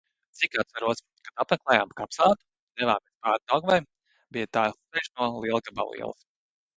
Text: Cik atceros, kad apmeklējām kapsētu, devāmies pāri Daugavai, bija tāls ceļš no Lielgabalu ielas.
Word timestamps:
Cik 0.37 0.55
atceros, 0.61 1.01
kad 1.27 1.41
apmeklējām 1.43 1.91
kapsētu, 1.99 2.41
devāmies 2.81 3.13
pāri 3.27 3.45
Daugavai, 3.53 3.77
bija 4.39 4.51
tāls 4.59 4.79
ceļš 4.97 5.11
no 5.21 5.29
Lielgabalu 5.45 6.01
ielas. 6.01 6.25